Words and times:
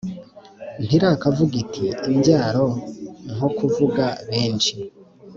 ntirakavuga 0.85 1.55
iti 1.63 1.85
Imbyaro 2.09 2.67
nko 3.33 3.47
kuvuga 3.57 4.03
benshi 4.29 4.73